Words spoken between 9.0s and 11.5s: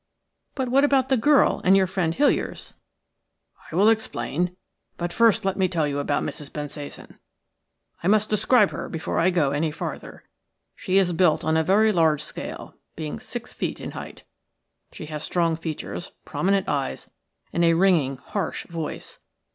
I go any farther. She is built